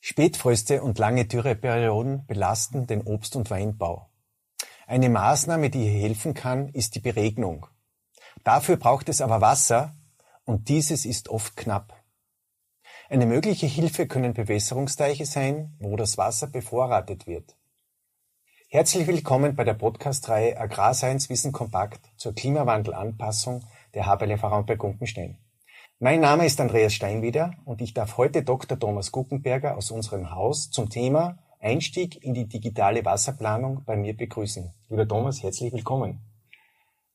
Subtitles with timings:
[0.00, 4.10] Spätfröste und lange Dürreperioden belasten den Obst- und Weinbau.
[4.86, 7.66] Eine Maßnahme, die hier helfen kann, ist die Beregnung.
[8.44, 9.94] Dafür braucht es aber Wasser
[10.44, 11.94] und dieses ist oft knapp.
[13.08, 17.56] Eine mögliche Hilfe können Bewässerungsteiche sein, wo das Wasser bevorratet wird.
[18.74, 25.36] Herzlich willkommen bei der Podcast-Reihe Agrarscience Wissen Kompakt zur Klimawandelanpassung der Haberle bei Gumpenstein.
[25.98, 28.78] Mein Name ist Andreas Steinwieder und ich darf heute Dr.
[28.78, 34.72] Thomas Guckenberger aus unserem Haus zum Thema Einstieg in die digitale Wasserplanung bei mir begrüßen.
[34.88, 36.22] Lieber Thomas, herzlich willkommen.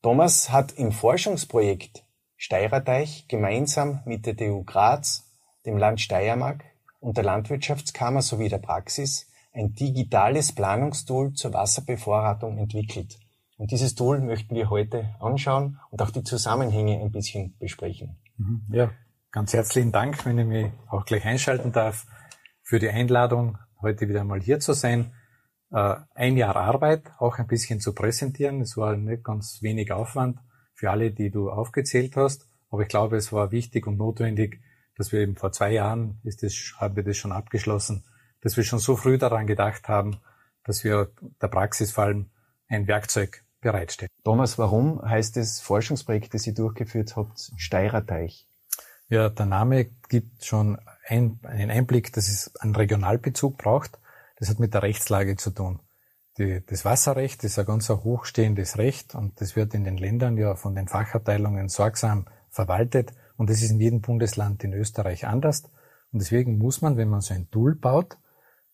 [0.04, 2.04] Thomas hat im Forschungsprojekt
[2.36, 5.24] Steirerteich gemeinsam mit der TU Graz,
[5.66, 6.64] dem Land Steiermark
[7.00, 13.18] und der Landwirtschaftskammer sowie der Praxis ein digitales Planungstool zur Wasserbevorratung entwickelt.
[13.58, 18.18] Und dieses Tool möchten wir heute anschauen und auch die Zusammenhänge ein bisschen besprechen.
[18.38, 18.62] Mhm.
[18.72, 18.92] Ja,
[19.32, 22.06] ganz herzlichen Dank, wenn ich mich auch gleich einschalten darf,
[22.62, 25.14] für die Einladung, heute wieder mal hier zu sein.
[25.72, 28.62] Äh, ein Jahr Arbeit, auch ein bisschen zu präsentieren.
[28.62, 30.40] Es war nicht ganz wenig Aufwand
[30.74, 32.48] für alle, die du aufgezählt hast.
[32.70, 34.62] Aber ich glaube, es war wichtig und notwendig,
[34.98, 38.04] dass wir eben vor zwei Jahren, ist das, haben wir das schon abgeschlossen,
[38.42, 40.18] dass wir schon so früh daran gedacht haben,
[40.64, 42.30] dass wir der Praxis vor allem
[42.68, 44.10] ein Werkzeug bereitstellen.
[44.24, 48.48] Thomas, warum heißt das Forschungsprojekt, das ihr durchgeführt habt, Steirerteich?
[49.10, 50.78] Ja, der Name gibt schon
[51.08, 54.00] ein, einen Einblick, dass es einen Regionalbezug braucht.
[54.38, 55.80] Das hat mit der Rechtslage zu tun.
[56.38, 60.56] Die, das Wasserrecht ist ein ganz hochstehendes Recht und das wird in den Ländern ja
[60.56, 65.64] von den Fachabteilungen sorgsam verwaltet und das ist in jedem Bundesland in Österreich anders.
[66.12, 68.18] Und deswegen muss man, wenn man so ein Tool baut,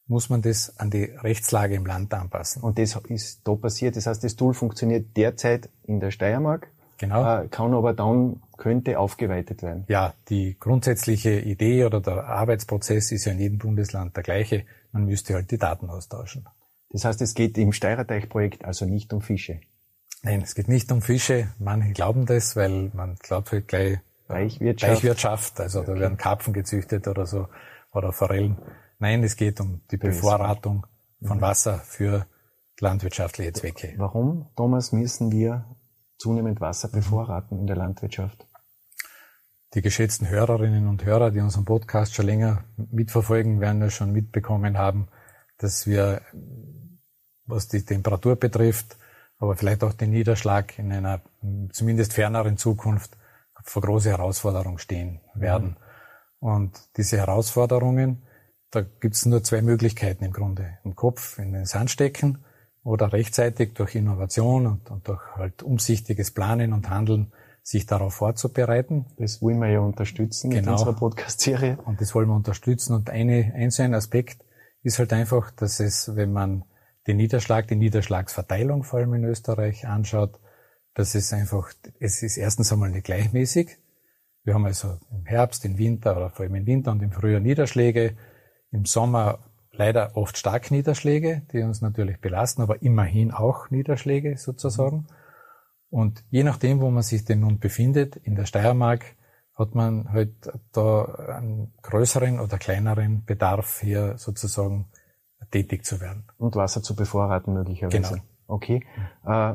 [0.07, 2.61] muss man das an die Rechtslage im Land anpassen.
[2.61, 3.95] Und das ist da passiert.
[3.95, 6.67] Das heißt, das Tool funktioniert derzeit in der Steiermark.
[6.97, 7.41] Genau.
[7.41, 9.85] Äh, kann aber dann, könnte aufgeweitet werden.
[9.87, 14.65] Ja, die grundsätzliche Idee oder der Arbeitsprozess ist ja in jedem Bundesland der gleiche.
[14.91, 16.47] Man müsste halt die Daten austauschen.
[16.91, 19.59] Das heißt, es geht im Steirerteich-Projekt also nicht um Fische.
[20.21, 21.49] Nein, es geht nicht um Fische.
[21.59, 23.99] Manche glauben das, weil man glaubt halt gleich
[24.29, 24.93] Reichwirtschaft.
[24.93, 25.59] Reichwirtschaft.
[25.59, 25.93] Also okay.
[25.93, 27.47] da werden Karpfen gezüchtet oder so
[27.91, 28.57] oder Forellen.
[29.03, 30.87] Nein, es geht um die Bevorratung
[31.21, 31.41] von.
[31.41, 32.25] Wasser für
[32.79, 33.95] landwirtschaftliche Zwecke.
[33.97, 35.65] Warum, Thomas, müssen wir
[36.17, 38.47] zunehmend Wasser bevorraten in der Landwirtschaft?
[39.73, 44.77] Die geschätzten Hörerinnen und Hörer, die unseren Podcast schon länger mitverfolgen, werden ja schon mitbekommen
[44.77, 45.09] haben,
[45.57, 46.21] dass wir,
[47.45, 48.95] was die Temperatur betrifft,
[49.37, 51.19] aber vielleicht auch den Niederschlag in einer
[51.73, 53.17] zumindest ferneren Zukunft
[53.63, 55.75] vor große Herausforderungen stehen werden.
[56.39, 56.47] Mhm.
[56.47, 58.23] Und diese Herausforderungen
[58.73, 60.77] da gibt's nur zwei Möglichkeiten im Grunde.
[60.83, 62.43] Im Kopf in den Sand stecken
[62.83, 67.31] oder rechtzeitig durch Innovation und, und durch halt umsichtiges Planen und Handeln
[67.61, 69.05] sich darauf vorzubereiten.
[69.17, 70.61] Das wollen wir ja unterstützen genau.
[70.61, 71.77] mit unserer Podcast-Serie.
[71.85, 72.93] Und das wollen wir unterstützen.
[72.93, 74.43] Und eine, ein so ein Aspekt
[74.81, 76.65] ist halt einfach, dass es, wenn man
[77.07, 80.39] den Niederschlag, die Niederschlagsverteilung vor allem in Österreich anschaut,
[80.95, 83.77] dass es einfach, es ist erstens einmal nicht gleichmäßig.
[84.43, 87.39] Wir haben also im Herbst, im Winter oder vor allem im Winter und im Frühjahr
[87.39, 88.17] Niederschläge
[88.73, 89.39] im Sommer
[89.71, 95.07] leider oft stark Niederschläge, die uns natürlich belasten, aber immerhin auch Niederschläge sozusagen.
[95.89, 99.05] Und je nachdem, wo man sich denn nun befindet, in der Steiermark,
[99.55, 100.33] hat man halt
[100.71, 101.03] da
[101.37, 104.89] einen größeren oder kleineren Bedarf, hier sozusagen
[105.51, 106.25] tätig zu werden.
[106.37, 108.15] Und Wasser zu bevorraten möglicherweise.
[108.15, 108.23] Genau.
[108.47, 108.83] Okay.
[109.23, 109.53] Äh,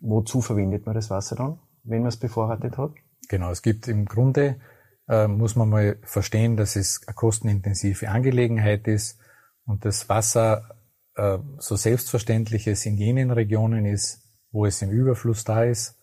[0.00, 2.92] wozu verwendet man das Wasser dann, wenn man es bevorratet hat?
[3.28, 4.60] Genau, es gibt im Grunde
[5.08, 9.18] äh, muss man mal verstehen, dass es eine kostenintensive Angelegenheit ist
[9.64, 10.76] und das Wasser
[11.16, 15.98] äh, so selbstverständlich es in jenen Regionen ist, wo es im Überfluss da ist,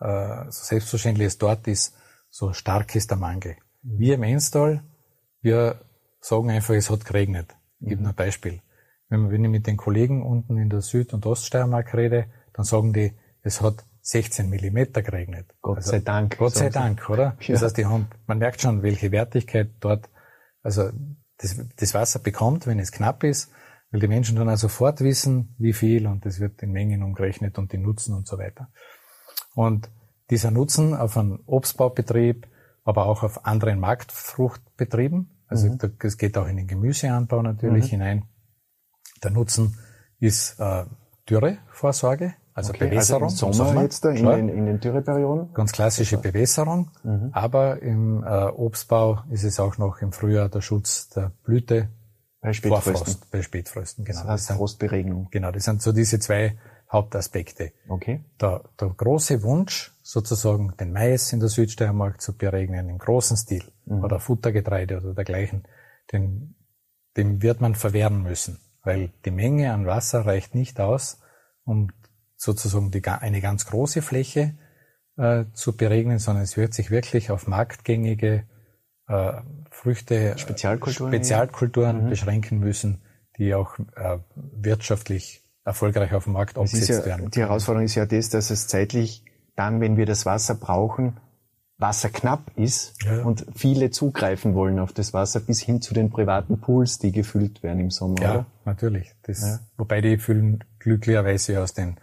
[0.00, 1.94] äh, so selbstverständlich es dort ist,
[2.30, 3.56] so stark ist der Mangel.
[3.82, 4.84] Wir im Enstal,
[5.40, 5.80] wir
[6.20, 7.54] sagen einfach, es hat geregnet.
[7.80, 8.08] Ich gebe mhm.
[8.08, 8.62] ein Beispiel.
[9.08, 12.92] Wenn, wenn ich mit den Kollegen unten in der Süd- und Oststeiermark rede, dann sagen
[12.92, 13.12] die,
[13.42, 15.46] es hat 16 Millimeter geregnet.
[15.62, 16.36] Gott also, sei Dank.
[16.36, 17.36] Gott sei Dank, oder?
[17.40, 17.54] Ja.
[17.54, 20.10] Das heißt, die haben, man merkt schon, welche Wertigkeit dort,
[20.62, 20.90] also
[21.38, 23.52] das, das Wasser bekommt, wenn es knapp ist,
[23.90, 27.58] weil die Menschen dann auch sofort wissen, wie viel und das wird in Mengen umgerechnet
[27.58, 28.68] und die Nutzen und so weiter.
[29.54, 29.88] Und
[30.30, 32.48] dieser Nutzen auf einen Obstbaubetrieb,
[32.84, 35.78] aber auch auf anderen Marktfruchtbetrieben, also mhm.
[35.98, 37.90] das geht auch in den Gemüseanbau natürlich mhm.
[37.90, 38.24] hinein.
[39.22, 39.78] Der Nutzen
[40.18, 40.86] ist äh,
[41.28, 43.24] Dürrevorsorge, also okay, Bewässerung.
[43.24, 45.54] Also im Sommer, jetzt da in, den, in den Dürreperioden?
[45.54, 46.90] Ganz klassische Bewässerung.
[47.02, 47.30] Mhm.
[47.32, 51.88] Aber im äh, Obstbau ist es auch noch im Frühjahr der Schutz der Blüte.
[52.40, 52.94] Bei Spätfrösten.
[52.94, 54.20] Vorfrost, bei Spätfrösten, genau.
[54.20, 55.28] Das heißt das sind, Frostberegnung.
[55.30, 56.58] Genau, das sind so diese zwei
[56.90, 57.72] Hauptaspekte.
[57.88, 58.24] Okay.
[58.40, 63.62] Der, der große Wunsch, sozusagen den Mais in der Südsteiermark zu beregnen, im großen Stil,
[63.86, 64.04] mhm.
[64.04, 65.62] oder Futtergetreide oder dergleichen,
[66.12, 66.54] den,
[67.16, 71.20] dem wird man verwehren müssen, weil die Menge an Wasser reicht nicht aus,
[71.64, 71.88] um
[72.42, 74.54] sozusagen die, eine ganz große Fläche
[75.16, 78.44] äh, zu beregnen, sondern es wird sich wirklich auf marktgängige
[79.06, 79.32] äh,
[79.70, 82.10] Früchte, Spezialkulturen, Spezialkulturen mhm.
[82.10, 83.02] beschränken müssen,
[83.38, 87.30] die auch äh, wirtschaftlich erfolgreich auf dem Markt umgesetzt ja, werden.
[87.30, 89.24] Die Herausforderung ist ja das, dass es zeitlich
[89.54, 91.20] dann, wenn wir das Wasser brauchen,
[91.78, 93.22] Wasser knapp ist ja.
[93.22, 97.62] und viele zugreifen wollen auf das Wasser bis hin zu den privaten Pools, die gefüllt
[97.62, 98.20] werden im Sommer.
[98.20, 98.46] Ja, oder?
[98.64, 99.14] natürlich.
[99.22, 99.58] Das, ja.
[99.76, 101.98] Wobei die füllen glücklicherweise aus den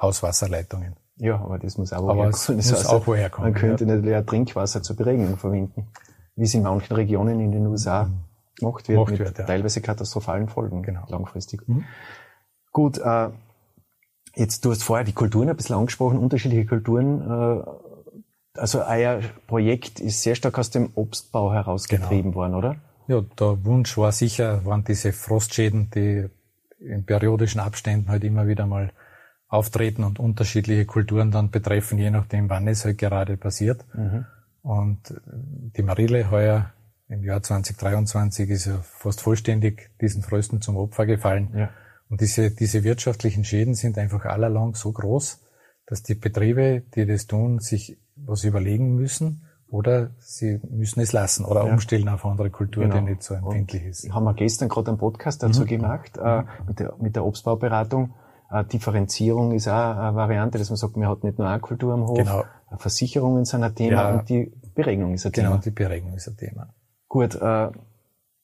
[0.00, 0.96] Hauswasserleitungen.
[1.16, 2.56] Ja, aber das muss auch woher kommen.
[2.58, 3.52] Das muss auch woher kommen.
[3.52, 3.94] Man könnte ja.
[3.94, 5.88] natürlich auch Trinkwasser zur Beregnung verwenden,
[6.36, 8.20] wie es in manchen Regionen in den USA mhm.
[8.56, 9.44] gemacht wird, gemacht mit wird, ja.
[9.44, 11.04] teilweise katastrophalen Folgen genau.
[11.08, 11.66] langfristig.
[11.68, 11.84] Mhm.
[12.72, 13.28] Gut, äh,
[14.34, 17.20] jetzt du hast vorher die Kulturen ein bisschen angesprochen, unterschiedliche Kulturen.
[17.20, 22.36] Äh, also euer Projekt ist sehr stark aus dem Obstbau herausgetrieben genau.
[22.36, 22.76] worden, oder?
[23.08, 26.28] Ja, der Wunsch war sicher, waren diese Frostschäden, die
[26.78, 28.90] in periodischen Abständen halt immer wieder mal
[29.50, 33.84] auftreten und unterschiedliche Kulturen dann betreffen, je nachdem, wann es halt gerade passiert.
[33.92, 34.24] Mhm.
[34.62, 36.72] Und die Marille heuer
[37.08, 41.50] im Jahr 2023 ist ja fast vollständig diesen Frösten zum Opfer gefallen.
[41.54, 41.70] Ja.
[42.08, 45.40] Und diese, diese wirtschaftlichen Schäden sind einfach allerlang so groß,
[45.86, 51.44] dass die Betriebe, die das tun, sich was überlegen müssen oder sie müssen es lassen
[51.44, 51.72] oder ja.
[51.72, 52.96] umstellen auf andere Kultur, genau.
[52.96, 54.04] die nicht so empfindlich ist.
[54.04, 55.66] Und haben wir gestern gerade einen Podcast dazu mhm.
[55.66, 58.14] gemacht, äh, mit, der, mit der Obstbauberatung.
[58.50, 61.94] Äh, Differenzierung ist auch eine Variante, dass man sagt, man hat nicht nur eine Kultur
[61.94, 62.44] am Hof, genau.
[62.78, 64.18] Versicherungen sind ein Thema ja.
[64.18, 65.56] und die Beregnung ist ein genau, Thema.
[65.56, 66.74] Genau, die Beregnung ist ein Thema.
[67.08, 67.70] Gut, äh,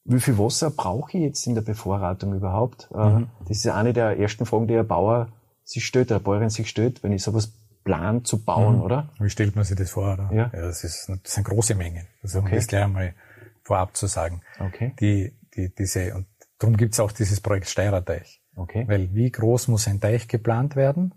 [0.05, 2.89] wie viel Wasser brauche ich jetzt in der Bevorratung überhaupt?
[2.95, 3.29] Äh, mhm.
[3.49, 5.29] Das ist eine der ersten Fragen, die ein Bauer
[5.65, 7.53] sich stellt, der Bäuerin sich stellt, wenn ich sowas
[7.85, 8.83] plan zu bauen, mhm.
[8.83, 9.09] oder?
[9.19, 10.13] Wie stellt man sich das vor?
[10.13, 10.31] Oder?
[10.33, 10.51] Ja.
[10.53, 12.07] ja das, ist, das sind große Mengen.
[12.23, 12.51] Also okay.
[12.51, 13.15] um das gleich einmal
[13.63, 14.43] vorab zu sagen.
[14.61, 14.95] Okay.
[15.01, 16.27] Die, die, diese, und
[16.59, 18.43] darum gibt's auch dieses Projekt Steirerteich.
[18.57, 18.85] Okay.
[18.89, 21.15] Weil wie groß muss ein Teich geplant werden,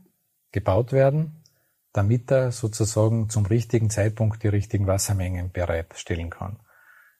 [0.51, 1.44] gebaut werden,
[1.94, 6.59] damit er sozusagen zum richtigen Zeitpunkt die richtigen Wassermengen bereitstellen kann.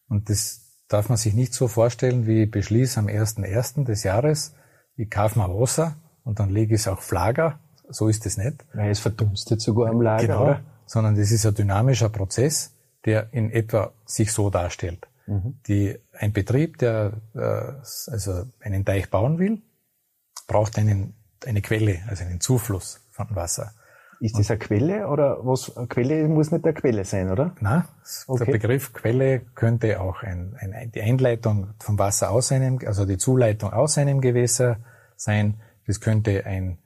[0.08, 3.86] Und das darf man sich nicht so vorstellen, wie beschließ am 1.1.
[3.86, 4.56] des Jahres,
[4.96, 7.60] ich kaufe mal Wasser und dann lege ich es auf Lager.
[7.88, 8.66] So ist es nicht.
[8.74, 10.62] Weil es verdunstet sogar am Lager, genau, oder?
[10.86, 12.76] Sondern das ist ein dynamischer Prozess,
[13.06, 15.08] der in etwa sich so darstellt.
[15.26, 15.60] Mhm.
[15.68, 19.62] Die, ein Betrieb, der äh, also einen Teich bauen will,
[20.50, 21.14] braucht einen,
[21.46, 23.72] eine Quelle, also einen Zufluss von Wasser.
[24.20, 25.78] Ist das eine Quelle oder was?
[25.78, 27.56] Eine Quelle muss nicht eine Quelle sein, oder?
[27.62, 27.84] Nein,
[28.28, 28.44] okay.
[28.44, 33.18] der Begriff Quelle könnte auch ein, ein, die Einleitung vom Wasser aus einem, also die
[33.18, 34.78] Zuleitung aus einem Gewässer
[35.16, 35.62] sein.
[35.88, 36.80] Das könnte ein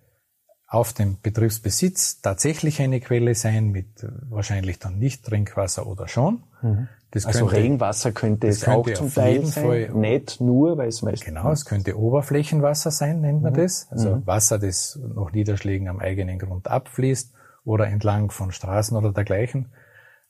[0.73, 6.41] auf dem Betriebsbesitz tatsächlich eine Quelle sein mit wahrscheinlich dann nicht Trinkwasser oder schon.
[6.63, 6.87] Mhm.
[7.11, 10.87] Das also könnte, Regenwasser könnte es könnte auch zum Teil sein, Fall, nicht nur, weil
[10.87, 11.25] es meistens...
[11.25, 13.57] Genau, es könnte Oberflächenwasser sein, nennt man mhm.
[13.57, 13.87] das.
[13.91, 14.25] Also mhm.
[14.25, 17.31] Wasser, das nach Niederschlägen am eigenen Grund abfließt
[17.65, 19.67] oder entlang von Straßen oder dergleichen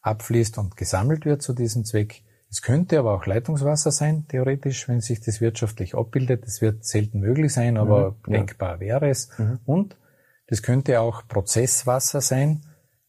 [0.01, 2.21] abfließt und gesammelt wird zu diesem Zweck.
[2.51, 6.43] Es könnte aber auch Leitungswasser sein, theoretisch, wenn sich das wirtschaftlich abbildet.
[6.45, 8.33] Das wird selten möglich sein, aber mhm.
[8.33, 9.29] denkbar wäre es.
[9.39, 9.59] Mhm.
[9.65, 9.95] Und
[10.47, 12.61] das könnte auch Prozesswasser sein,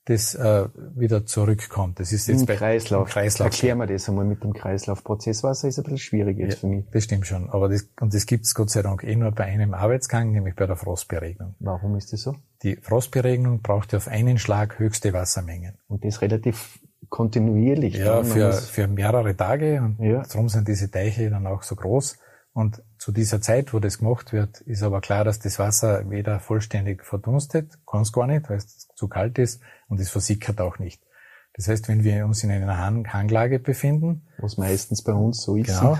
[0.06, 1.98] das äh, wieder zurückkommt.
[1.98, 3.08] Das ist jetzt Im bei, Kreislauf.
[3.08, 3.46] Im Kreislauf.
[3.46, 5.02] Erklär mir das einmal mit dem Kreislauf.
[5.02, 6.84] Prozesswasser ist ein bisschen schwierig jetzt ja, für mich.
[6.92, 7.48] Das stimmt schon.
[7.48, 10.66] Aber das, und das gibt's Gott sei Dank eh nur bei einem Arbeitsgang, nämlich bei
[10.66, 11.54] der Frostberegnung.
[11.58, 12.36] Warum ist das so?
[12.62, 15.78] Die Frostberegnung braucht ja auf einen Schlag höchste Wassermengen.
[15.88, 17.96] Und das relativ kontinuierlich.
[17.96, 19.80] Ja, für, für mehrere Tage.
[19.80, 20.22] Und ja.
[20.22, 22.18] darum sind diese Teiche dann auch so groß.
[22.54, 26.38] Und zu dieser Zeit, wo das gemacht wird, ist aber klar, dass das Wasser weder
[26.38, 30.78] vollständig verdunstet, kann es gar nicht, weil es zu kalt ist, und es versickert auch
[30.78, 31.02] nicht.
[31.54, 35.56] Das heißt, wenn wir uns in einer Hang Hanglage befinden, was meistens bei uns so
[35.56, 35.98] ist, genau,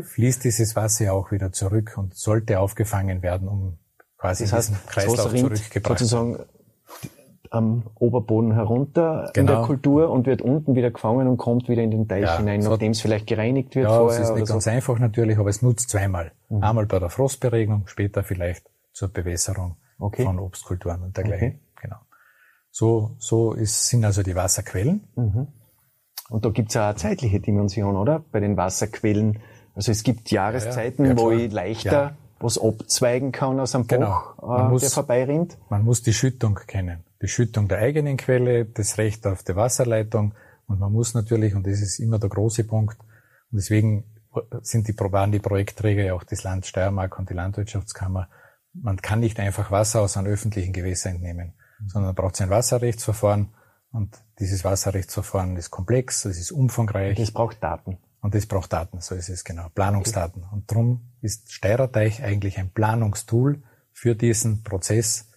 [0.02, 3.78] fließt dieses Wasser auch wieder zurück und sollte aufgefangen werden, um
[4.18, 5.98] quasi das heißt, diesen Kreislauf zurückgebracht.
[5.98, 6.44] Sozusagen
[7.54, 9.40] am Oberboden herunter genau.
[9.40, 9.66] in der genau.
[9.66, 12.92] Kultur und wird unten wieder gefangen und kommt wieder in den Teich ja, hinein, nachdem
[12.92, 14.18] es vielleicht gereinigt wird ja, vorher.
[14.18, 14.70] Ja, es ist nicht ganz so.
[14.70, 16.32] einfach natürlich, aber es nutzt zweimal.
[16.48, 16.62] Mhm.
[16.62, 20.24] Einmal bei der Frostberegnung, später vielleicht zur Bewässerung okay.
[20.24, 21.48] von Obstkulturen und dergleichen.
[21.48, 21.60] Okay.
[21.82, 21.96] Genau.
[22.70, 25.04] So, so ist, sind also die Wasserquellen.
[25.14, 25.48] Mhm.
[26.30, 28.24] Und da gibt's ja eine zeitliche Dimension, oder?
[28.32, 29.40] Bei den Wasserquellen.
[29.74, 34.22] Also es gibt Jahreszeiten, ja, wo ich leichter was abzweigen kann aus einem genau.
[34.40, 35.56] Bach, äh, muss, der vorbeirinnt.
[35.70, 37.03] Man muss die Schüttung kennen.
[37.22, 40.34] Die Schüttung der eigenen Quelle, das Recht auf die Wasserleitung
[40.66, 44.04] und man muss natürlich, und das ist immer der große Punkt, und deswegen
[44.62, 48.28] sind die, waren die Projektträger ja auch das Land Steiermark und die Landwirtschaftskammer,
[48.72, 51.54] man kann nicht einfach Wasser aus einem öffentlichen Gewässer entnehmen,
[51.86, 53.54] sondern man braucht ein Wasserrechtsverfahren
[53.92, 57.16] und dieses Wasserrechtsverfahren ist komplex, es ist umfangreich.
[57.16, 57.98] Das braucht Daten.
[58.20, 60.42] Und das braucht Daten, so ist es genau, Planungsdaten.
[60.42, 60.54] Okay.
[60.54, 65.30] Und darum ist Steirerteich eigentlich ein Planungstool für diesen Prozess.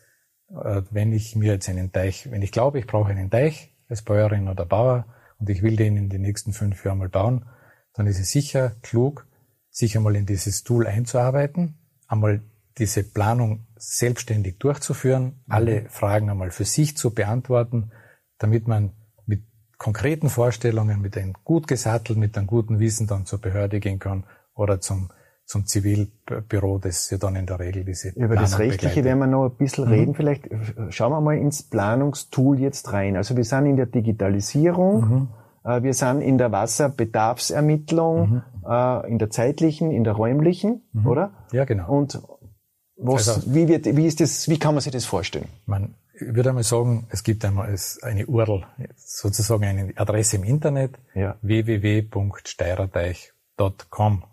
[0.50, 4.02] Äh, wenn ich mir jetzt einen Teich, wenn ich glaube, ich brauche einen Teich als
[4.02, 5.06] Bäuerin oder Bauer
[5.40, 7.46] und ich will den in den nächsten fünf Jahren mal bauen,
[7.94, 9.28] dann ist es sicher klug,
[9.70, 11.78] sich einmal in dieses Tool einzuarbeiten,
[12.08, 12.42] einmal
[12.78, 15.34] diese Planung selbstständig durchzuführen, mhm.
[15.48, 17.92] alle Fragen einmal für sich zu beantworten,
[18.38, 18.94] damit man
[19.26, 19.44] mit
[19.78, 24.26] konkreten Vorstellungen, mit einem gut gesattelt, mit einem guten Wissen dann zur Behörde gehen kann
[24.54, 25.10] oder zum
[25.48, 29.06] zum Zivilbüro, das ja dann in der Regel diese Über Planung das Rechtliche begleitet.
[29.06, 29.92] werden wir noch ein bisschen mhm.
[29.92, 30.14] reden.
[30.14, 30.50] Vielleicht
[30.90, 33.16] schauen wir mal ins Planungstool jetzt rein.
[33.16, 35.00] Also wir sind in der Digitalisierung.
[35.00, 35.30] Mhm.
[35.64, 38.44] Äh, wir sind in der Wasserbedarfsermittlung, mhm.
[38.68, 41.08] Äh, in der zeitlichen, in der räumlichen, mhm.
[41.08, 41.32] oder?
[41.54, 41.90] Ja, genau.
[41.90, 42.22] Und
[42.98, 45.48] was, also, wie, wird, wie, ist das, wie kann man sich das vorstellen?
[45.66, 48.66] Man würde einmal sagen, es gibt einmal eine URL,
[48.98, 51.38] sozusagen eine Adresse im Internet, ja.
[51.42, 53.37] www.steirerteich.com.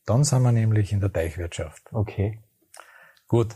[0.04, 1.84] Dann sind wir nämlich in der Teichwirtschaft.
[1.92, 2.40] Okay.
[3.28, 3.54] Gut.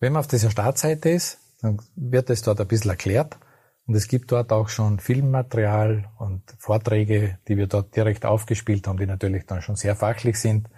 [0.00, 3.38] Wenn man auf dieser Startseite ist, dann wird es dort ein bisschen erklärt.
[3.86, 8.98] Und es gibt dort auch schon Filmmaterial und Vorträge, die wir dort direkt aufgespielt haben,
[8.98, 10.68] die natürlich dann schon sehr fachlich sind,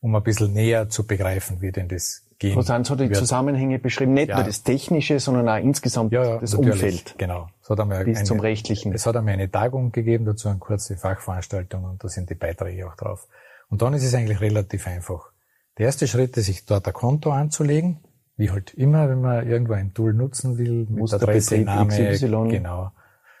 [0.00, 2.56] um ein bisschen näher zu begreifen, wie denn das geht.
[2.56, 3.16] Wo sind so die wird.
[3.16, 4.14] Zusammenhänge beschrieben?
[4.14, 4.36] Nicht ja.
[4.36, 7.14] nur das Technische, sondern auch insgesamt ja, ja, das Umfeld.
[7.18, 7.48] Genau.
[7.62, 8.92] Es hat einmal bis eine, zum Rechtlichen.
[8.92, 12.88] Es hat einmal eine Tagung gegeben, dazu eine kurze Fachveranstaltung und da sind die Beiträge
[12.88, 13.28] auch drauf.
[13.68, 15.30] Und dann ist es eigentlich relativ einfach.
[15.78, 18.00] Der erste Schritt ist, sich dort ein Konto anzulegen
[18.36, 22.48] wie halt immer, wenn man irgendwo ein Tool nutzen will, mit Muss Adresse, Name, XY,
[22.48, 22.90] genau.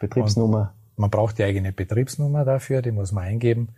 [0.00, 0.74] Betriebsnummer.
[0.96, 3.70] Und man braucht die eigene Betriebsnummer dafür, die muss man eingeben.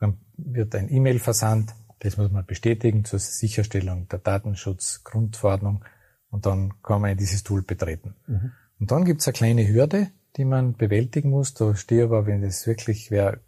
[0.00, 5.84] Dann wird ein E-Mail versandt, das muss man bestätigen zur Sicherstellung der Datenschutzgrundverordnung
[6.30, 8.16] und dann kann man in dieses Tool betreten.
[8.26, 8.52] Mhm.
[8.80, 11.54] Und dann gibt's eine kleine Hürde, die man bewältigen muss.
[11.54, 13.40] Da stehe aber, wenn das wirklich wer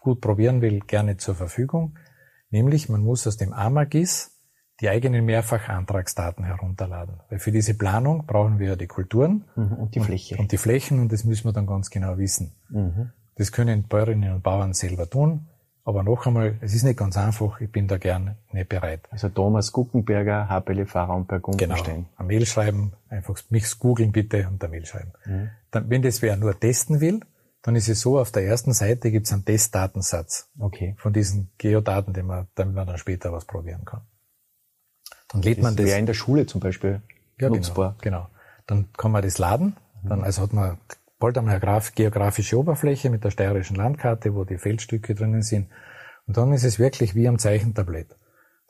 [0.00, 1.96] gut probieren will, gerne zur Verfügung.
[2.50, 4.32] Nämlich, man muss aus dem AMAGIS
[4.80, 7.20] die eigenen Mehrfachantragsdaten herunterladen.
[7.30, 10.36] Weil für diese Planung brauchen wir die Kulturen mhm, und die Fläche.
[10.36, 12.56] Und die Flächen und das müssen wir dann ganz genau wissen.
[12.68, 13.12] Mhm.
[13.36, 15.48] Das können Bäuerinnen und Bauern selber tun.
[15.84, 19.08] Aber noch einmal, es ist nicht ganz einfach, ich bin da gern nicht bereit.
[19.10, 24.70] Also Thomas Guckenberger, HPLV Raumberg Genau, ein Mail schreiben, einfach mich googeln bitte und ein
[24.70, 25.12] Mail schreiben.
[25.24, 25.50] Mhm.
[25.72, 27.20] Dann, wenn das wer nur testen will,
[27.62, 30.50] dann ist es so, auf der ersten Seite gibt es einen Testdatensatz.
[30.58, 30.94] Okay.
[30.98, 34.02] Von diesen Geodaten, die man, damit man dann später was probieren kann.
[35.28, 35.86] Dann lädt das man das.
[35.86, 37.02] Wäre in der Schule zum Beispiel
[37.40, 37.96] ja, genau, nutzbar.
[38.00, 38.28] Genau, genau.
[38.66, 39.76] Dann kann man das laden.
[40.04, 40.78] Dann also hat man
[41.22, 45.68] bald einmal eine geografische Oberfläche mit der steirischen Landkarte, wo die Feldstücke drinnen sind.
[46.26, 48.16] Und dann ist es wirklich wie am Zeichentablett.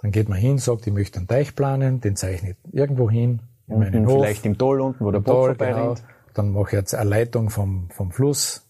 [0.02, 3.40] Dann geht man hin, sagt, ich möchte einen Teich planen, den zeichne ich irgendwo hin,
[3.68, 4.22] in meinen Hof.
[4.22, 5.94] Vielleicht im Toll unten, wo der Boot vorbei genau.
[6.34, 8.68] Dann mache ich jetzt eine Leitung vom, vom Fluss,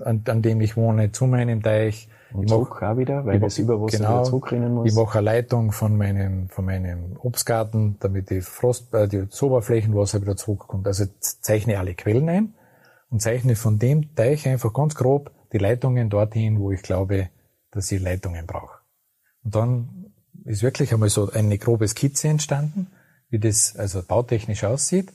[0.00, 2.08] an, an dem ich wohne, zu meinem Teich.
[2.34, 4.90] Und ich zurück mach, auch wieder, weil das Überwasser genau, wieder zurückrennen muss.
[4.90, 10.20] Ich mache eine Leitung von meinem, von meinem Obstgarten, damit die Frost, äh, die Oberflächenwasser
[10.20, 10.86] wieder zurückkommt.
[10.86, 12.54] Also zeichne alle Quellen ein
[13.12, 17.28] und zeichne von dem Teich einfach ganz grob die Leitungen dorthin, wo ich glaube,
[17.70, 18.78] dass ich Leitungen brauche.
[19.44, 20.12] Und dann
[20.44, 22.86] ist wirklich einmal so eine grobe Skizze entstanden,
[23.28, 25.12] wie das also bautechnisch aussieht.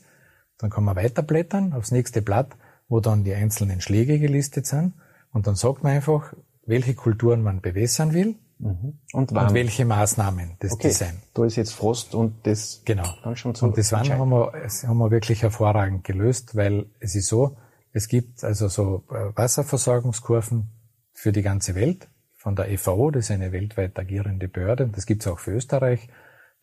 [0.58, 2.56] Dann kann man weiterblättern aufs nächste Blatt,
[2.88, 4.94] wo dann die einzelnen Schläge gelistet sind.
[5.32, 6.34] Und dann sagt man einfach,
[6.66, 9.00] welche Kulturen man bewässern will mhm.
[9.12, 10.88] und, und welche Maßnahmen das okay.
[10.88, 11.20] Design.
[11.34, 13.08] Da ist jetzt Frost und das genau.
[13.24, 16.86] dann schon zu Und das Wann haben wir, das haben wir wirklich hervorragend gelöst, weil
[17.00, 17.56] es ist so,
[17.92, 20.70] es gibt also so äh, Wasserversorgungskurven
[21.12, 25.06] für die ganze Welt von der FAO, das ist eine weltweit agierende Behörde und das
[25.06, 26.08] gibt es auch für Österreich.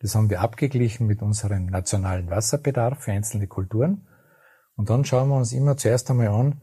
[0.00, 4.06] Das haben wir abgeglichen mit unserem nationalen Wasserbedarf für einzelne Kulturen.
[4.74, 6.60] Und dann schauen wir uns immer zuerst einmal an,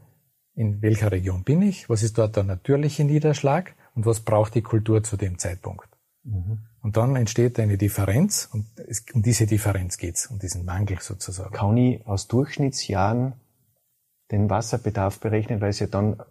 [0.55, 4.61] in welcher Region bin ich, was ist dort der natürliche Niederschlag und was braucht die
[4.61, 5.89] Kultur zu dem Zeitpunkt.
[6.23, 6.59] Mhm.
[6.81, 11.53] Und dann entsteht eine Differenz und es, um diese Differenz geht's, um diesen Mangel sozusagen.
[11.53, 13.33] Kann ich aus Durchschnittsjahren
[14.31, 16.21] den Wasserbedarf berechnen, weil es ja dann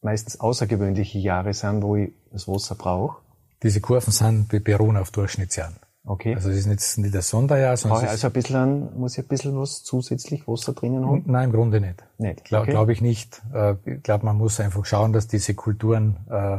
[0.00, 3.18] meistens außergewöhnliche Jahre sind, wo ich das Wasser brauche?
[3.62, 5.76] Diese Kurven sind, beruhen auf Durchschnittsjahren.
[6.04, 6.34] Okay.
[6.34, 9.16] Also es ist nicht, nicht ein Sonderjahr, sondern Brauche ich es also ein bisschen, muss
[9.16, 11.22] ich ein bisschen was zusätzlich Wasser drinnen haben?
[11.26, 12.02] nein, im Grunde nicht.
[12.18, 12.44] Nicht.
[12.44, 12.70] Glaube Okay.
[12.72, 13.40] glaub ich nicht.
[13.54, 16.56] Äh, Ich glaube, man muss einfach schauen, dass diese Kulturen, äh,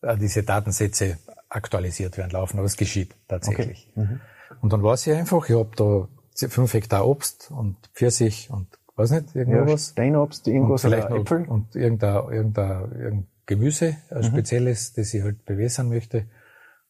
[0.00, 1.18] äh, diese Datensätze
[1.50, 2.56] aktualisiert werden, laufen.
[2.58, 3.92] Aber es geschieht tatsächlich.
[3.94, 4.20] Mhm.
[4.62, 6.08] Und dann weiß ich einfach, ich habe da
[6.48, 9.90] fünf Hektar Obst und Pfirsich und weiß nicht, Ja, irgendwas.
[9.90, 11.44] Steinobst, und irgendwas vielleicht oder noch, Äpfel.
[11.48, 14.22] und irgendein, irgendein, irgendein Gemüse, ein Mhm.
[14.24, 16.26] spezielles, das ich halt bewässern möchte.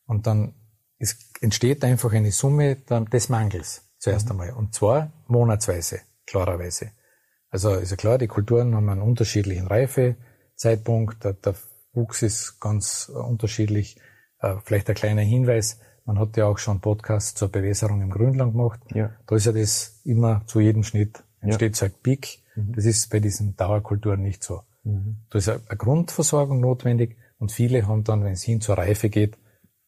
[0.07, 0.55] Und dann
[0.99, 4.31] es entsteht einfach eine Summe des Mangels zuerst Mhm.
[4.33, 4.51] einmal.
[4.53, 6.93] Und zwar monatsweise, klarerweise.
[7.51, 11.55] Also ist ja klar, die Kulturen haben einen unterschiedlichen Reifezeitpunkt, der, der
[11.93, 14.01] Wuchs ist ganz unterschiedlich.
[14.41, 18.53] Äh, vielleicht ein kleiner Hinweis, man hat ja auch schon Podcasts zur Bewässerung im Grünland
[18.53, 18.81] gemacht.
[18.95, 19.11] Ja.
[19.27, 22.41] Da ist ja das immer zu jedem Schnitt entsteht so ein Peak.
[22.57, 24.63] Das ist bei diesen Dauerkulturen nicht so.
[25.31, 29.37] Da ist eine Grundversorgung notwendig und viele haben dann, wenn es hin zur Reife geht,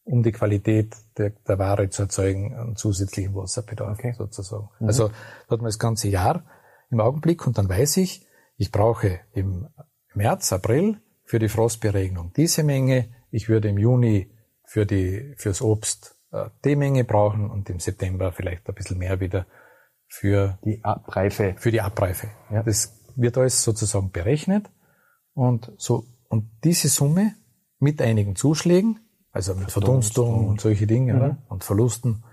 [0.03, 4.13] um die Qualität der, der Ware zu erzeugen, einen zusätzlichen Wasserbedarf Okay.
[4.17, 4.69] sozusagen.
[4.79, 5.13] Also da
[5.53, 6.43] hat man das ganze Jahr
[6.89, 8.25] im Augenblick und dann weiß ich,
[8.57, 9.67] ich brauche im
[10.13, 14.31] März, April für die Frostberegnung diese Menge, ich würde im Juni
[14.65, 19.19] für die, fürs Obst äh, die Menge brauchen und im September vielleicht ein bisschen mehr
[19.19, 19.45] wieder
[20.09, 21.55] für Die Abreife.
[21.57, 22.27] für die Abreife.
[22.51, 22.63] Ja.
[22.63, 24.69] Das wird alles sozusagen berechnet
[25.33, 27.35] und so und diese Summe
[27.79, 28.99] mit einigen Zuschlägen,
[29.31, 31.37] also mit Verdunstung und solche Dinge oder?
[31.47, 32.23] und Verlusten,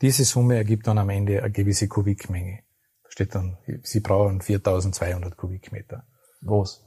[0.00, 2.60] diese Summe ergibt dann am Ende eine gewisse Kubikmenge.
[3.04, 6.06] Da steht dann, Sie brauchen 4200 Kubikmeter.
[6.40, 6.84] Was?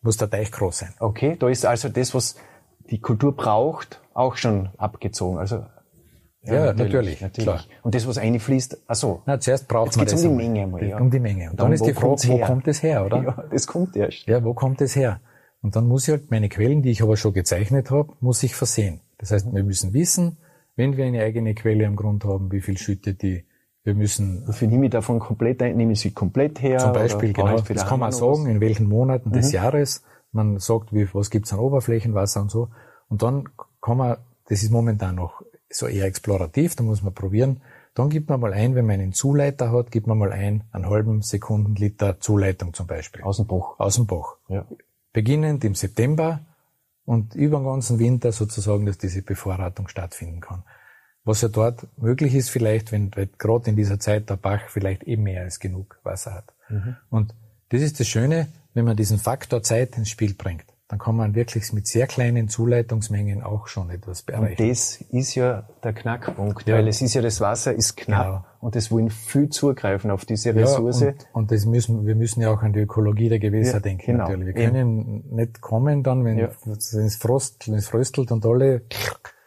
[0.00, 0.94] Muss der Teich groß sein.
[0.98, 2.36] Okay, da ist also das, was
[2.90, 5.38] die Kultur braucht, auch schon abgezogen.
[5.38, 5.64] Also
[6.44, 7.60] Ja, natürlich, klar.
[7.82, 9.22] Und das, was einfließt, ach so.
[9.26, 10.44] Na, zuerst braucht Jetzt man geht's das um die.
[10.44, 10.98] Menge einmal, ja.
[10.98, 11.50] Um die Menge.
[11.50, 13.22] Und dann, dann, ist die Frage, wo kommt es her, oder?
[13.22, 14.26] Ja, das kommt erst.
[14.26, 15.20] Ja, wo kommt es her?
[15.62, 18.56] Und dann muss ich halt meine Quellen, die ich aber schon gezeichnet habe, muss ich
[18.56, 19.00] versehen.
[19.18, 20.38] Das heißt, wir müssen wissen,
[20.74, 23.44] wenn wir eine eigene Quelle am Grund haben, wie viel schüttet die.
[23.84, 26.78] Wir müssen Dafür nehme ich davon komplett ein, nehme ich sie komplett her.
[26.78, 29.34] zum Beispiel, genau, das kann man sagen, in welchen Monaten Mhm.
[29.34, 30.02] des Jahres.
[30.32, 32.68] Man sagt, wie, was gibt's an Oberflächenwasser und so.
[33.08, 33.44] Und dann
[33.80, 34.16] kann man,
[34.48, 37.62] das ist momentan noch so eher explorativ, da muss man probieren.
[37.94, 40.88] Dann gibt man mal ein, wenn man einen Zuleiter hat, gibt man mal ein, einen
[40.88, 43.22] halben Sekundenliter Zuleitung zum Beispiel.
[43.22, 43.78] Aus dem Bach.
[43.78, 44.36] Aus dem Bach.
[44.48, 44.66] Ja.
[45.12, 46.40] beginnend im September
[47.04, 50.62] und über den ganzen Winter sozusagen, dass diese Bevorratung stattfinden kann.
[51.24, 55.24] Was ja dort möglich ist vielleicht, wenn gerade in dieser Zeit der Bach vielleicht eben
[55.24, 56.54] mehr als genug Wasser hat.
[57.10, 57.34] Und
[57.68, 61.34] das ist das Schöne, wenn man diesen Faktor Zeit ins Spiel bringt, dann kann man
[61.34, 64.68] wirklich mit sehr kleinen Zuleitungsmengen auch schon etwas Und erreichen.
[64.68, 66.74] das ist ja der Knackpunkt, Ja.
[66.76, 68.44] weil es ist ja, das Wasser ist knapp Genau.
[68.60, 71.00] und es wollen viel zugreifen auf diese Ja, Ressource.
[71.00, 74.04] und, und das müssen, wir müssen ja auch an die Ökologie der Gewässer Ja, denken,
[74.12, 74.24] genau.
[74.28, 74.54] natürlich.
[74.54, 74.70] Wir Ja.
[74.70, 76.50] können nicht kommen dann, wenn, Ja.
[76.66, 78.82] es frost, wenn es fröstelt und alle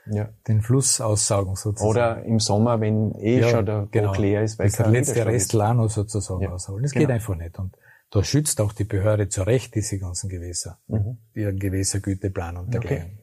[0.07, 0.29] ja.
[0.47, 1.91] den Fluss aussaugen sozusagen.
[1.91, 4.15] Oder im Sommer, wenn eh Ja, schon der genau.
[4.15, 5.53] Leer ist, weil das der letzte Rest.
[5.53, 6.81] Lano sozusagen Ja, ausholen.
[6.81, 7.05] Das genau.
[7.05, 7.59] geht einfach nicht.
[7.59, 7.77] Und
[8.15, 11.17] da schützt auch die Behörde zu Recht diese ganzen Gewässer, Mhm.
[11.33, 13.19] ihren Gewässergüteplan und dergleichen.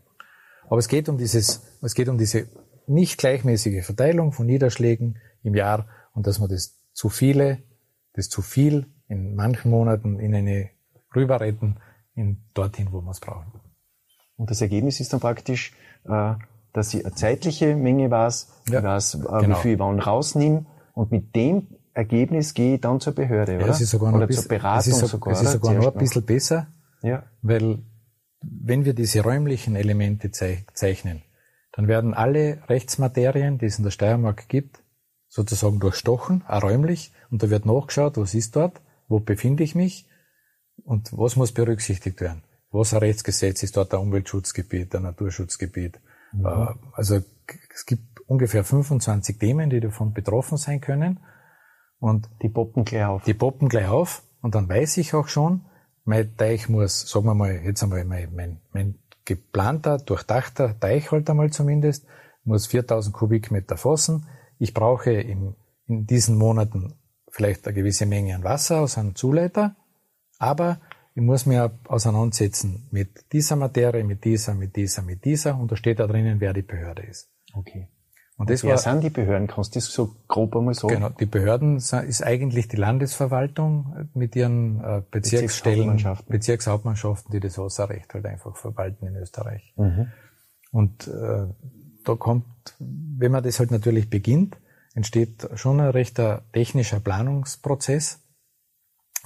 [0.68, 2.46] Aber es geht um dieses, es geht um diese
[2.86, 7.62] nicht gleichmäßige Verteilung von Niederschlägen im Jahr und dass man das zu viele,
[8.12, 10.68] das zu viel in manchen Monaten in eine
[11.16, 11.78] rüber retten,
[12.14, 13.46] in dorthin, wo man es braucht.
[14.36, 15.72] Und das Ergebnis ist dann praktisch,
[16.04, 16.34] äh,
[16.74, 19.56] dass ich eine zeitliche Menge weiß, Ja, weiß, äh, genau.
[19.56, 23.66] wie viel ich wann rausnehme und mit dem Ergebnis gehe ich dann zur Behörde, oder?
[23.66, 25.42] Ja, es ist sogar noch oder ein bisschen, zur Beratung es ist, so- sogar, es
[25.42, 26.66] ist sogar noch ein bisschen besser,
[27.02, 27.78] Ja, Weil
[28.40, 31.22] wenn wir diese räumlichen Elemente zei- zeichnen,
[31.72, 34.80] dann werden alle Rechtsmaterien, die es in der Steiermark gibt,
[35.28, 40.08] sozusagen durchstochen, auch räumlich, und da wird nachgeschaut, was ist dort, wo befinde ich mich
[40.84, 42.42] und was muss berücksichtigt werden.
[42.70, 46.00] Was ein Rechtsgesetz ist dort ein Umweltschutzgebiet, ein Naturschutzgebiet.
[46.42, 47.20] Äh, Also
[47.74, 51.20] es gibt ungefähr 25 Themen, die davon betroffen sein können.
[52.02, 53.22] Und die poppen gleich auf.
[53.22, 55.60] die poppen gleich auf und dann weiß ich auch schon,
[56.04, 61.30] mein Teich muss, sagen wir mal, jetzt einmal mein, mein, mein geplanter, durchdachter Teich halt
[61.30, 62.04] einmal zumindest,
[62.42, 64.26] muss 4000 Kubikmeter fassen.
[64.58, 65.54] Ich brauche im,
[65.86, 66.94] in diesen Monaten
[67.30, 69.76] vielleicht eine gewisse Menge an Wasser aus einem Zuleiter,
[70.40, 70.80] aber
[71.14, 75.76] ich muss mir auseinandersetzen mit dieser Materie, mit dieser, mit dieser, mit dieser und da
[75.76, 77.30] steht da drinnen, wer die Behörde ist.
[77.54, 77.86] Okay.
[78.38, 79.46] Und das Wer war, sind die Behörden?
[79.46, 80.94] Kannst du das so grob einmal sagen?
[80.94, 86.32] Genau, die Behörden sa- ist eigentlich die Landesverwaltung mit ihren äh, Bezirksstellen, Bezirkshauptmannschaften.
[86.32, 89.74] Bezirkshauptmannschaften, die das Wasserrecht halt einfach verwalten in Österreich.
[89.76, 90.08] Mhm.
[90.72, 91.46] Und äh,
[92.04, 92.46] da kommt,
[92.78, 94.56] wenn man das halt natürlich beginnt,
[94.94, 98.20] entsteht schon ein rechter technischer Planungsprozess,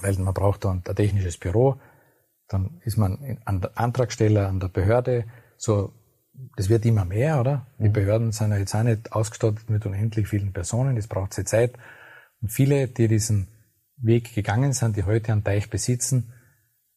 [0.01, 1.77] weil man braucht dann ein technisches Büro,
[2.49, 5.25] dann ist man an der Antragsteller an der Behörde,
[5.57, 5.91] so
[6.55, 7.67] das wird immer mehr, oder?
[7.79, 11.45] Die Behörden sind ja jetzt auch nicht ausgestattet mit unendlich vielen Personen, das braucht sehr
[11.45, 11.73] Zeit.
[12.41, 13.47] Und viele, die diesen
[13.97, 16.33] Weg gegangen sind, die heute einen Teich besitzen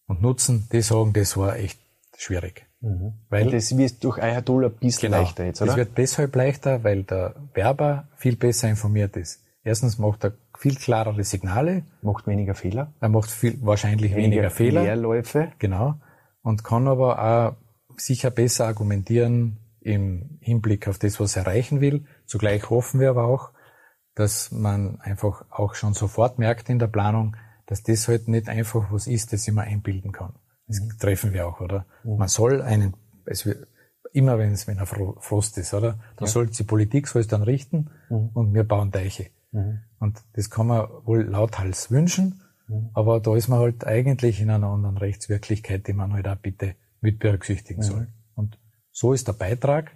[0.06, 1.80] und nutzen, die sagen, das war echt
[2.16, 2.66] schwierig.
[2.80, 3.14] Mhm.
[3.28, 5.68] Weil und das wird durch Tool ein bisschen genau, leichter jetzt, oder?
[5.68, 9.42] Das wird deshalb leichter, weil der Werber viel besser informiert ist.
[9.62, 11.84] Erstens macht er viel klarere Signale.
[12.02, 12.92] Macht weniger Fehler.
[13.00, 14.82] Er macht viel, wahrscheinlich weniger, weniger Fehler.
[14.82, 15.52] Leerläufe.
[15.58, 15.96] Genau.
[16.42, 17.56] Und kann aber auch
[18.04, 22.04] sicher besser argumentieren im Hinblick auf das, was er erreichen will.
[22.26, 23.52] Zugleich hoffen wir aber auch,
[24.14, 27.36] dass man einfach auch schon sofort merkt in der Planung,
[27.66, 30.34] dass das halt nicht einfach was ist, das ich mir einbilden kann.
[30.66, 30.98] Das mhm.
[30.98, 31.86] treffen wir auch, oder?
[32.04, 32.16] Mhm.
[32.16, 33.66] Man soll einen, es wird,
[34.12, 35.98] immer wenn es, wenn er Frost ist, oder?
[36.16, 36.26] Dann ja.
[36.26, 38.30] soll die Politik soll es dann richten mhm.
[38.34, 39.30] und wir bauen Deiche.
[39.52, 39.80] Mhm.
[39.98, 42.90] Und das kann man wohl lauthals wünschen, mhm.
[42.94, 46.74] aber da ist man halt eigentlich in einer anderen Rechtswirklichkeit, die man halt auch bitte
[47.00, 48.08] mit berücksichtigen soll.
[48.34, 48.58] Und
[48.92, 49.92] so ist der Beitrag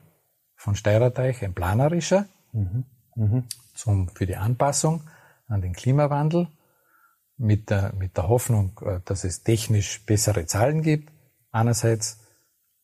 [0.57, 2.85] von Steirerteich ein planerischer mhm.
[3.17, 3.45] Mhm.
[3.75, 5.03] Zum, für die Anpassung
[5.47, 6.49] an den Klimawandel
[7.37, 11.11] mit der, mit der Hoffnung, äh, dass es technisch bessere Zahlen gibt.
[11.51, 12.21] Einerseits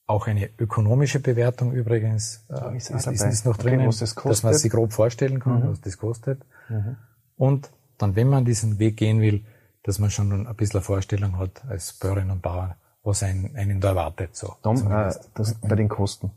[0.07, 4.43] auch eine ökonomische Bewertung übrigens äh, ist, ist, ist, ist noch okay, drinnen, das dass
[4.43, 5.71] man sich grob vorstellen kann, mhm.
[5.71, 6.45] was das kostet.
[6.69, 6.97] Mhm.
[7.37, 9.45] Und dann, wenn man diesen Weg gehen will,
[9.85, 13.81] dass man schon ein bisschen eine Vorstellung hat als Bäuerin und Bauer, was einen, einen
[13.81, 14.37] da erwartet.
[14.37, 16.33] So, Tom, äh, das, bei den Kosten.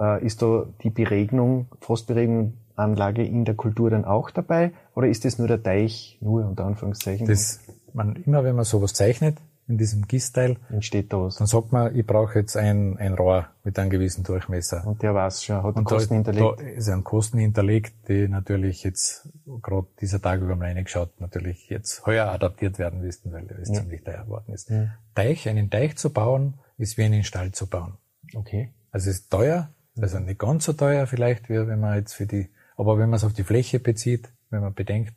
[0.00, 4.72] Äh, ist da die Beregnung, Frostberegnungsanlage in der Kultur dann auch dabei?
[4.94, 7.26] Oder ist das nur der Teich, nur unter Anführungszeichen?
[7.26, 7.60] Das,
[7.92, 11.36] man, immer wenn man sowas zeichnet, in diesem Gießteil, entsteht da was.
[11.36, 14.86] Dann sagt man, ich brauche jetzt ein, ein Rohr mit einem gewissen Durchmesser.
[14.86, 16.60] Und der weiß schon, hat und Kosten da, hinterlegt.
[16.60, 19.28] Da ist ein Kosten hinterlegt, die natürlich jetzt
[19.62, 23.74] gerade dieser Tag über mal reingeschaut, natürlich jetzt heuer adaptiert werden müssten, weil es ja.
[23.74, 24.70] ziemlich teuer geworden ist.
[24.70, 24.94] Ja.
[25.14, 27.94] Teich, einen Teich zu bauen, ist wie einen Stall zu bauen.
[28.34, 28.72] Okay.
[28.92, 32.26] Also es ist teuer, also nicht ganz so teuer vielleicht, wie wenn man jetzt für
[32.26, 35.14] die, aber wenn man es auf die Fläche bezieht, wenn man bedenkt,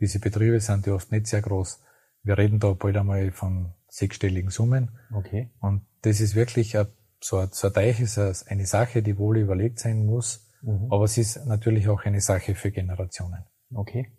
[0.00, 1.82] diese Betriebe sind ja oft nicht sehr groß.
[2.22, 4.90] Wir reden da bald einmal von sechsstelligen Summen.
[5.12, 5.50] Okay.
[5.60, 6.86] Und das ist wirklich ein,
[7.20, 10.46] so, ein, so ein Teich ist eine Sache, die wohl überlegt sein muss.
[10.62, 10.88] Mhm.
[10.90, 13.44] Aber es ist natürlich auch eine Sache für Generationen.
[13.74, 14.12] Okay.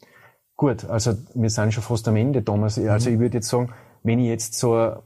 [0.55, 2.77] Gut, also wir sind schon fast am Ende, Thomas.
[2.77, 3.15] Also mhm.
[3.15, 3.71] ich würde jetzt sagen,
[4.03, 5.03] wenn ich jetzt so,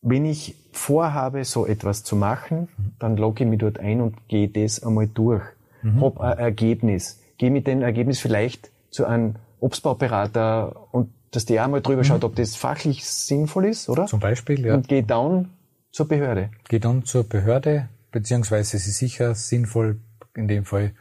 [0.00, 2.92] wenn ich vorhabe, so etwas zu machen, mhm.
[2.98, 5.42] dann logge ich mich dort ein und gehe das einmal durch.
[5.82, 6.02] Mhm.
[6.02, 7.20] Hab ein Ergebnis.
[7.38, 12.04] Gehe mit dem Ergebnis vielleicht zu einem Obstbauberater und dass der auch mal drüber mhm.
[12.04, 14.06] schaut, ob das fachlich sinnvoll ist, oder?
[14.06, 14.74] Zum Beispiel, ja.
[14.74, 15.50] Und geht dann
[15.90, 16.50] zur Behörde.
[16.68, 20.00] Geht dann zur Behörde, beziehungsweise es ist sicher sinnvoll,
[20.34, 20.92] in dem Fall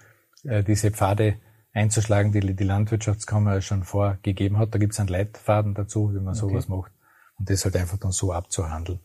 [0.44, 1.36] äh, diese Pfade
[1.74, 4.74] einzuschlagen, die die Landwirtschaftskammer schon vorgegeben hat.
[4.74, 6.40] Da gibt es einen Leitfaden dazu, wie man okay.
[6.40, 6.92] sowas macht.
[7.38, 9.00] Und das halt einfach dann so abzuhandeln.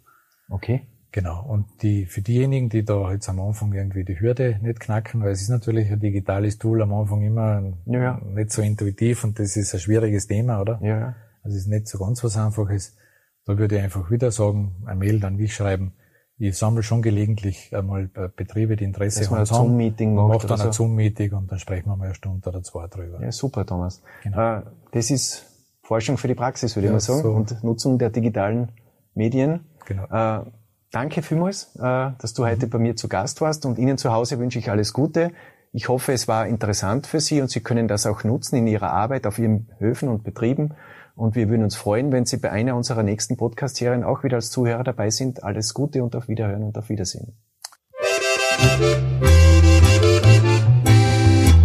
[0.49, 0.87] Okay.
[1.17, 1.43] Genau.
[1.49, 5.31] Und die, für diejenigen, die da jetzt am Anfang irgendwie die Hürde nicht knacken, weil
[5.31, 8.21] es ist natürlich ein digitales Tool am Anfang immer ja.
[8.35, 10.79] nicht so intuitiv und das ist ein schwieriges Thema, oder?
[10.83, 11.15] Ja.
[11.43, 12.99] Also es ist nicht so ganz was Einfaches.
[13.47, 15.95] Da würde ich einfach wieder sagen, ein Mail an mich schreiben.
[16.37, 19.39] Ich sammle schon gelegentlich einmal Betriebe, die Interesse Dass haben.
[19.39, 20.29] Dass man ein Zoom-Meeting macht.
[20.29, 20.65] Macht dann so.
[20.67, 23.23] ein Zoom-Meeting und dann sprechen wir mal eine Stunde oder zwei drüber.
[23.23, 24.03] Ja, super, Thomas.
[24.23, 24.59] Genau.
[24.59, 25.47] Äh, das ist
[25.83, 27.31] Forschung für die Praxis, würde ja, ich mal sagen, so.
[27.31, 28.73] und Nutzung der digitalen
[29.15, 29.61] Medien.
[29.87, 30.05] Genau.
[30.11, 30.45] Äh,
[30.91, 34.39] Danke vielmals, äh, dass du heute bei mir zu Gast warst und Ihnen zu Hause
[34.39, 35.33] wünsche ich alles Gute.
[35.73, 38.93] Ich hoffe, es war interessant für Sie und Sie können das auch nutzen in Ihrer
[38.93, 40.75] Arbeit auf Ihren Höfen und Betrieben.
[41.15, 44.51] Und wir würden uns freuen, wenn Sie bei einer unserer nächsten Podcast-Serien auch wieder als
[44.51, 45.45] Zuhörer dabei sind.
[45.45, 47.37] Alles Gute und auf Wiederhören und auf Wiedersehen.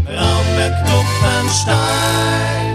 [0.07, 2.70] Raumberg Kupfenstein